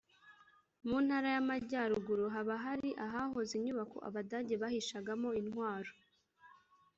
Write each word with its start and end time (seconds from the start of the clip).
mu 0.87 0.97
Ntara 1.05 1.27
y’Amajyaruguru) 1.35 2.23
haba 2.35 2.55
hari 2.65 2.89
ahahoze 3.05 3.51
inyubako 3.59 3.97
Abadage 4.07 4.53
bahishagamo 4.61 5.29
intwaro 5.41 5.91